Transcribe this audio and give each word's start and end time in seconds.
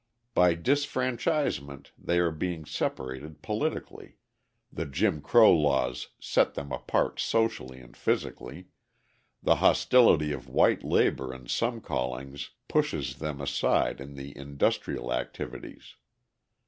By 0.33 0.55
disfranchisement 0.55 1.91
they 1.95 2.17
are 2.17 2.31
being 2.31 2.65
separated 2.65 3.43
politically, 3.43 4.15
the 4.73 4.87
Jim 4.87 5.21
Crow 5.21 5.53
laws 5.55 6.07
set 6.19 6.55
them 6.55 6.71
apart 6.71 7.19
socially 7.19 7.79
and 7.81 7.95
physically, 7.95 8.69
the 9.43 9.57
hostility 9.57 10.31
of 10.31 10.49
white 10.49 10.81
labour 10.83 11.31
in 11.31 11.47
some 11.47 11.81
callings 11.81 12.49
pushes 12.67 13.17
them 13.19 13.39
aside 13.39 14.01
in 14.01 14.15
the 14.15 14.35
industrial 14.35 15.13
activities. 15.13 15.93